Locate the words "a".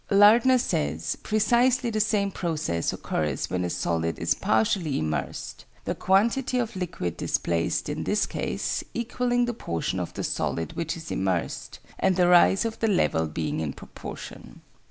3.63-3.69